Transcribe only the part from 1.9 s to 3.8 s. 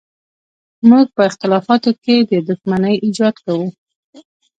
کې د دښمنۍ ایجاد کوو.